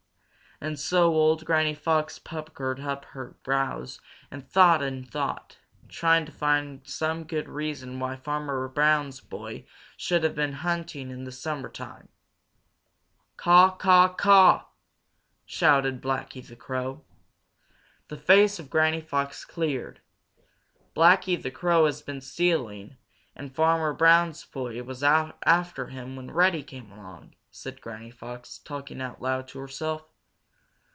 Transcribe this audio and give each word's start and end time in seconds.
And 0.63 0.79
so 0.79 1.07
old 1.11 1.43
Granny 1.43 1.73
Fox 1.73 2.19
puckered 2.19 2.79
up 2.81 3.03
her 3.05 3.35
brows 3.41 3.99
and 4.29 4.47
thought 4.47 4.83
and 4.83 5.09
thought, 5.09 5.57
trying 5.89 6.23
to 6.27 6.31
find 6.31 6.87
some 6.87 7.23
good 7.23 7.49
reason 7.49 7.99
why 7.99 8.15
Farmer 8.15 8.67
Brown's 8.67 9.21
boy 9.21 9.65
should 9.97 10.23
have 10.23 10.35
been 10.35 10.53
hunting 10.53 11.09
in 11.09 11.23
the 11.23 11.31
summertime. 11.31 12.09
"Caw, 13.37 13.71
caw, 13.71 14.09
caw!" 14.13 14.67
shouted 15.47 15.99
Blacky 15.99 16.45
the 16.45 16.55
Crow. 16.55 17.03
The 18.09 18.17
face 18.17 18.59
of 18.59 18.69
Granny 18.69 19.01
Fox 19.01 19.43
cleared. 19.45 19.99
"Blacky 20.95 21.41
the 21.41 21.49
Crow 21.49 21.87
has 21.87 22.03
been 22.03 22.21
stealing, 22.21 22.97
and 23.35 23.51
Farmer 23.55 23.93
Brown's 23.95 24.45
boy 24.45 24.83
was 24.83 25.03
out 25.03 25.39
after 25.43 25.87
him 25.87 26.15
when 26.15 26.29
Reddy 26.29 26.61
came 26.61 26.91
along," 26.91 27.33
said 27.49 27.81
Granny 27.81 28.11
Fox, 28.11 28.59
talking 28.59 29.01
out 29.01 29.19
loud 29.19 29.47
to 29.47 29.57
herself. 29.59 30.05